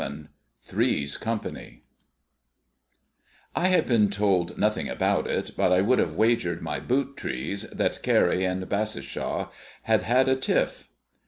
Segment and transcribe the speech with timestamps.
[0.01, 0.25] VII
[0.63, 1.83] THREE'S COMPANY
[3.55, 7.67] I had been told nothing about it, but I would have wagered my boot trees
[7.71, 9.49] that Carrie and Bassishaw
[9.83, 10.89] had had a tiff.